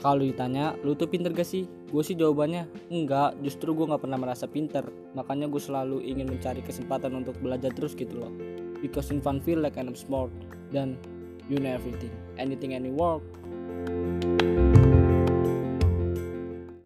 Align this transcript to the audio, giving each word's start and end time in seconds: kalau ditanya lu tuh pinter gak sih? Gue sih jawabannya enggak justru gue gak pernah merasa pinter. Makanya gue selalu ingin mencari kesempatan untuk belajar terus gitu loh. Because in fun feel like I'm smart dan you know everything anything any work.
kalau 0.00 0.24
ditanya 0.24 0.74
lu 0.80 0.96
tuh 0.96 1.06
pinter 1.06 1.30
gak 1.30 1.44
sih? 1.46 1.68
Gue 1.92 2.00
sih 2.00 2.16
jawabannya 2.16 2.88
enggak 2.88 3.36
justru 3.44 3.76
gue 3.76 3.84
gak 3.84 4.00
pernah 4.00 4.16
merasa 4.16 4.48
pinter. 4.48 4.88
Makanya 5.12 5.46
gue 5.52 5.60
selalu 5.60 6.00
ingin 6.02 6.26
mencari 6.32 6.64
kesempatan 6.64 7.12
untuk 7.12 7.36
belajar 7.38 7.68
terus 7.76 7.92
gitu 7.92 8.16
loh. 8.16 8.32
Because 8.80 9.12
in 9.12 9.20
fun 9.20 9.44
feel 9.44 9.60
like 9.60 9.76
I'm 9.76 9.92
smart 9.92 10.32
dan 10.72 10.96
you 11.52 11.60
know 11.60 11.68
everything 11.68 12.10
anything 12.40 12.72
any 12.72 12.88
work. 12.88 13.20